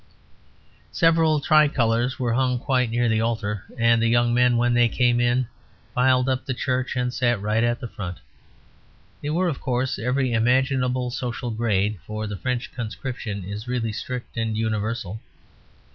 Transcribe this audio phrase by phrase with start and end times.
[0.91, 4.89] Several tricolours were hung quite near to the altar, and the young men, when they
[4.89, 5.45] came in,
[5.93, 8.17] filed up the church and sat right at the front.
[9.21, 13.93] They were, of course, of every imaginable social grade; for the French conscription is really
[13.93, 15.21] strict and universal.